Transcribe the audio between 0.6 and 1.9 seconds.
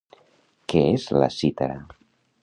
Què és la cítara?